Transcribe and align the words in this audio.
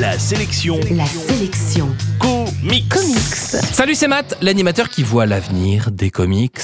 La 0.00 0.18
sélection. 0.18 0.80
La 0.92 1.04
sélection. 1.04 1.86
Comics. 2.18 2.88
Comics. 2.88 3.34
Salut, 3.70 3.94
c'est 3.94 4.08
Matt, 4.08 4.34
l'animateur 4.40 4.88
qui 4.88 5.02
voit 5.02 5.26
l'avenir 5.26 5.90
des 5.90 6.08
comics. 6.08 6.58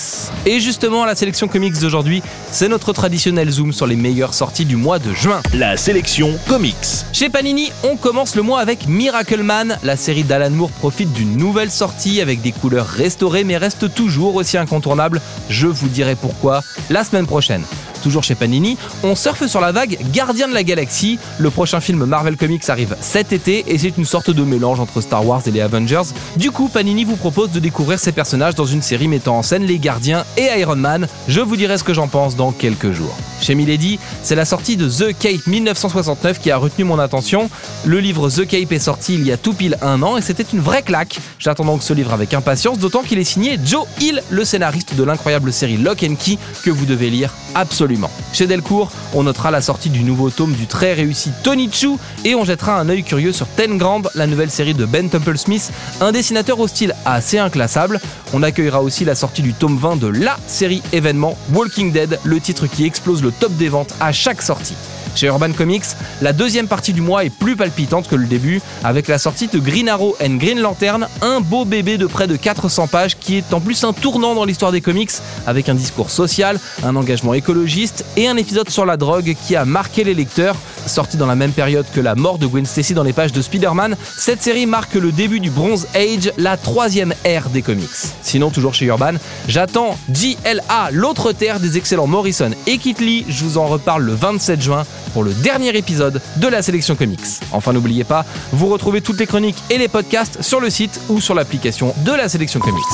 Et 0.46 0.58
justement, 0.58 1.04
la 1.04 1.14
sélection 1.14 1.46
comics 1.46 1.78
d'aujourd'hui, 1.78 2.22
c'est 2.50 2.68
notre 2.68 2.94
traditionnel 2.94 3.50
zoom 3.50 3.74
sur 3.74 3.86
les 3.86 3.94
meilleures 3.94 4.32
sorties 4.32 4.64
du 4.64 4.76
mois 4.76 4.98
de 4.98 5.12
juin. 5.12 5.42
La 5.52 5.76
sélection 5.76 6.30
comics. 6.48 7.04
Chez 7.12 7.28
Panini, 7.28 7.70
on 7.84 7.96
commence 7.96 8.36
le 8.36 8.42
mois 8.42 8.60
avec 8.60 8.88
Miracle 8.88 9.42
Man. 9.42 9.78
La 9.82 9.96
série 9.96 10.24
d'Alan 10.24 10.48
Moore 10.48 10.70
profite 10.70 11.12
d'une 11.12 11.36
nouvelle 11.36 11.70
sortie 11.70 12.22
avec 12.22 12.40
des 12.40 12.52
couleurs 12.52 12.88
restaurées 12.88 13.44
mais 13.44 13.58
reste 13.58 13.94
toujours 13.94 14.36
aussi 14.36 14.56
incontournable. 14.56 15.20
Je 15.50 15.66
vous 15.66 15.88
dirai 15.88 16.14
pourquoi 16.14 16.62
la 16.88 17.04
semaine 17.04 17.26
prochaine. 17.26 17.64
Toujours 18.06 18.22
chez 18.22 18.36
Panini, 18.36 18.78
on 19.02 19.16
surfe 19.16 19.48
sur 19.48 19.60
la 19.60 19.72
vague 19.72 19.98
Gardien 20.12 20.46
de 20.46 20.54
la 20.54 20.62
Galaxie. 20.62 21.18
Le 21.40 21.50
prochain 21.50 21.80
film 21.80 22.04
Marvel 22.04 22.36
Comics 22.36 22.70
arrive 22.70 22.94
cet 23.00 23.32
été 23.32 23.64
et 23.66 23.78
c'est 23.78 23.98
une 23.98 24.04
sorte 24.04 24.30
de 24.30 24.44
mélange 24.44 24.78
entre 24.78 25.00
Star 25.00 25.26
Wars 25.26 25.42
et 25.44 25.50
les 25.50 25.60
Avengers. 25.60 26.02
Du 26.36 26.52
coup, 26.52 26.68
Panini 26.68 27.02
vous 27.02 27.16
propose 27.16 27.50
de 27.50 27.58
découvrir 27.58 27.98
ces 27.98 28.12
personnages 28.12 28.54
dans 28.54 28.64
une 28.64 28.80
série 28.80 29.08
mettant 29.08 29.36
en 29.38 29.42
scène 29.42 29.64
les 29.64 29.80
Gardiens 29.80 30.24
et 30.36 30.60
Iron 30.60 30.76
Man. 30.76 31.08
Je 31.26 31.40
vous 31.40 31.56
dirai 31.56 31.78
ce 31.78 31.82
que 31.82 31.94
j'en 31.94 32.06
pense 32.06 32.36
dans 32.36 32.52
quelques 32.52 32.92
jours. 32.92 33.16
Chez 33.40 33.54
Milady, 33.54 33.98
c'est 34.22 34.34
la 34.34 34.44
sortie 34.44 34.76
de 34.76 34.88
The 34.88 35.16
Cape 35.18 35.46
1969 35.46 36.40
qui 36.40 36.50
a 36.50 36.56
retenu 36.56 36.84
mon 36.84 36.98
attention. 36.98 37.50
Le 37.84 38.00
livre 38.00 38.28
The 38.30 38.46
Cape 38.46 38.72
est 38.72 38.78
sorti 38.78 39.14
il 39.14 39.26
y 39.26 39.32
a 39.32 39.36
tout 39.36 39.52
pile 39.52 39.76
un 39.82 40.02
an 40.02 40.16
et 40.16 40.22
c'était 40.22 40.46
une 40.52 40.60
vraie 40.60 40.82
claque. 40.82 41.18
J'attends 41.38 41.64
donc 41.64 41.82
ce 41.82 41.92
livre 41.92 42.12
avec 42.12 42.34
impatience, 42.34 42.78
d'autant 42.78 43.02
qu'il 43.02 43.18
est 43.18 43.24
signé 43.24 43.58
Joe 43.64 43.86
Hill, 44.00 44.22
le 44.30 44.44
scénariste 44.44 44.94
de 44.94 45.02
l'incroyable 45.04 45.52
série 45.52 45.76
Lock 45.76 46.02
and 46.02 46.16
Key 46.16 46.38
que 46.62 46.70
vous 46.70 46.86
devez 46.86 47.10
lire 47.10 47.32
absolument. 47.54 48.10
Chez 48.32 48.46
Delcourt, 48.46 48.90
on 49.14 49.22
notera 49.22 49.50
la 49.50 49.60
sortie 49.60 49.90
du 49.90 50.02
nouveau 50.02 50.30
tome 50.30 50.52
du 50.52 50.66
très 50.66 50.92
réussi 50.94 51.30
Tony 51.42 51.70
Chu 51.72 51.90
et 52.24 52.34
on 52.34 52.44
jettera 52.44 52.78
un 52.78 52.88
œil 52.88 53.02
curieux 53.02 53.32
sur 53.32 53.46
Ten 53.46 53.78
Grand, 53.78 54.02
la 54.14 54.26
nouvelle 54.26 54.50
série 54.50 54.74
de 54.74 54.84
Ben 54.84 55.08
Temple 55.08 55.38
Smith, 55.38 55.72
un 56.00 56.12
dessinateur 56.12 56.58
au 56.60 56.68
style 56.68 56.94
assez 57.04 57.38
inclassable. 57.38 58.00
On 58.38 58.42
accueillera 58.42 58.82
aussi 58.82 59.06
la 59.06 59.14
sortie 59.14 59.40
du 59.40 59.54
tome 59.54 59.78
20 59.78 59.96
de 59.96 60.08
la 60.08 60.36
série 60.46 60.82
événement 60.92 61.38
Walking 61.54 61.90
Dead, 61.90 62.20
le 62.22 62.38
titre 62.38 62.66
qui 62.66 62.84
explose 62.84 63.22
le 63.22 63.32
top 63.32 63.50
des 63.56 63.70
ventes 63.70 63.94
à 63.98 64.12
chaque 64.12 64.42
sortie. 64.42 64.74
Chez 65.16 65.28
Urban 65.28 65.52
Comics, 65.52 65.86
la 66.20 66.34
deuxième 66.34 66.68
partie 66.68 66.92
du 66.92 67.00
mois 67.00 67.24
est 67.24 67.30
plus 67.30 67.56
palpitante 67.56 68.06
que 68.06 68.16
le 68.16 68.26
début, 68.26 68.60
avec 68.84 69.08
la 69.08 69.16
sortie 69.16 69.48
de 69.48 69.58
Green 69.58 69.88
Arrow 69.88 70.14
and 70.22 70.34
Green 70.34 70.60
Lantern, 70.60 71.08
un 71.22 71.40
beau 71.40 71.64
bébé 71.64 71.96
de 71.96 72.04
près 72.04 72.26
de 72.26 72.36
400 72.36 72.86
pages 72.86 73.16
qui 73.18 73.38
est 73.38 73.54
en 73.54 73.60
plus 73.60 73.82
un 73.84 73.94
tournant 73.94 74.34
dans 74.34 74.44
l'histoire 74.44 74.72
des 74.72 74.82
comics, 74.82 75.12
avec 75.46 75.70
un 75.70 75.74
discours 75.74 76.10
social, 76.10 76.60
un 76.84 76.94
engagement 76.96 77.32
écologiste 77.32 78.04
et 78.18 78.28
un 78.28 78.36
épisode 78.36 78.68
sur 78.68 78.84
la 78.84 78.98
drogue 78.98 79.34
qui 79.46 79.56
a 79.56 79.64
marqué 79.64 80.04
les 80.04 80.12
lecteurs. 80.12 80.54
Sorti 80.86 81.16
dans 81.16 81.26
la 81.26 81.34
même 81.34 81.52
période 81.52 81.86
que 81.94 82.00
la 82.00 82.14
mort 82.14 82.36
de 82.36 82.46
Gwen 82.46 82.66
Stacy 82.66 82.92
dans 82.92 83.02
les 83.02 83.14
pages 83.14 83.32
de 83.32 83.40
Spider-Man, 83.40 83.96
cette 84.18 84.42
série 84.42 84.66
marque 84.66 84.94
le 84.94 85.12
début 85.12 85.40
du 85.40 85.48
Bronze 85.48 85.86
Age, 85.94 86.30
la 86.36 86.58
troisième 86.58 87.14
ère 87.24 87.48
des 87.48 87.62
comics. 87.62 87.88
Sinon, 88.20 88.50
toujours 88.50 88.74
chez 88.74 88.84
Urban, 88.84 89.14
j'attends 89.48 89.96
JLA, 90.12 90.90
l'autre 90.92 91.32
terre 91.32 91.58
des 91.58 91.78
excellents 91.78 92.06
Morrison 92.06 92.50
et 92.66 92.76
Kit 92.76 92.96
Lee. 93.00 93.24
Je 93.28 93.44
vous 93.44 93.56
en 93.56 93.66
reparle 93.66 94.02
le 94.02 94.12
27 94.12 94.60
juin 94.60 94.84
pour 95.16 95.24
le 95.24 95.32
dernier 95.32 95.74
épisode 95.74 96.20
de 96.36 96.46
la 96.46 96.60
sélection 96.60 96.94
comics. 96.94 97.40
Enfin, 97.50 97.72
n'oubliez 97.72 98.04
pas, 98.04 98.26
vous 98.52 98.66
retrouvez 98.66 99.00
toutes 99.00 99.18
les 99.18 99.24
chroniques 99.24 99.56
et 99.70 99.78
les 99.78 99.88
podcasts 99.88 100.42
sur 100.42 100.60
le 100.60 100.68
site 100.68 101.00
ou 101.08 101.22
sur 101.22 101.34
l'application 101.34 101.94
de 102.04 102.12
la 102.12 102.28
sélection 102.28 102.60
comics. 102.60 102.84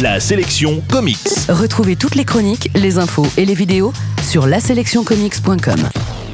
La 0.00 0.20
sélection 0.20 0.80
comics. 0.88 1.18
Retrouvez 1.48 1.96
toutes 1.96 2.14
les 2.14 2.24
chroniques, 2.24 2.70
les 2.76 2.98
infos 2.98 3.26
et 3.36 3.44
les 3.44 3.54
vidéos 3.54 3.92
sur 4.22 4.46
laselectioncomics.com. 4.46 6.17